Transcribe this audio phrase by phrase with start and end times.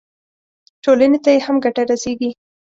[0.83, 2.31] ټولنې ته یې هم ګټه رسېږي.